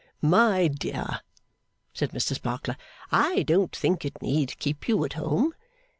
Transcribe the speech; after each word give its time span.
'My 0.19 0.67
dear,' 0.67 1.19
said 1.93 2.09
Mr 2.09 2.33
Sparkler. 2.33 2.75
'I 3.11 3.43
don't 3.43 3.75
think 3.75 4.03
it 4.03 4.19
need 4.19 4.57
keep 4.57 4.87
you 4.87 5.05
at 5.05 5.13
home. 5.13 5.53